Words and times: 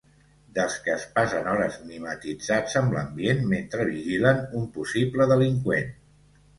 Dels 0.53 0.77
que 0.87 0.91
es 0.93 1.03
passen 1.17 1.49
hores 1.51 1.77
mimetitzats 1.91 2.79
amb 2.83 2.97
l’ambient 2.97 3.47
mentre 3.55 3.89
vigilen 3.95 4.45
un 4.63 4.69
possible 4.83 5.33
delinqüent. 5.37 5.99